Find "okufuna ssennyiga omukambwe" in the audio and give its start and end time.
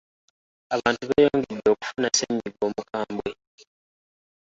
1.73-3.29